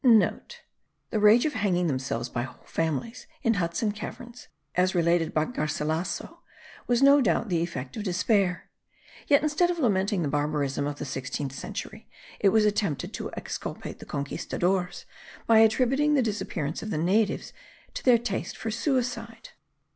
(* 0.01 0.03
The 0.03 1.19
rage 1.19 1.45
of 1.45 1.53
hanging 1.53 1.85
themselves 1.85 2.27
by 2.27 2.41
whole 2.41 2.65
families, 2.65 3.27
in 3.43 3.53
huts 3.61 3.83
and 3.83 3.95
caverns, 3.95 4.47
as 4.73 4.95
related 4.95 5.31
by 5.31 5.45
Garcilasso, 5.45 6.39
was 6.87 7.03
no 7.03 7.21
doubt 7.21 7.49
the 7.49 7.61
effect 7.61 7.95
of 7.95 8.03
despair; 8.03 8.71
yet 9.27 9.43
instead 9.43 9.69
of 9.69 9.77
lamenting 9.77 10.23
the 10.23 10.27
barbarism 10.27 10.87
of 10.87 10.95
the 10.97 11.05
sixteenth 11.05 11.53
century, 11.53 12.09
it 12.39 12.49
was 12.49 12.65
attempted 12.65 13.13
to 13.13 13.29
exculpate 13.37 13.99
the 13.99 14.07
conquistadores, 14.07 15.05
by 15.45 15.59
attributing 15.59 16.15
the 16.15 16.23
disappearance 16.23 16.81
of 16.81 16.89
the 16.89 16.97
natives 16.97 17.53
to 17.93 18.03
their 18.03 18.17
taste 18.17 18.57
for 18.57 18.71
suicide. 18.71 19.49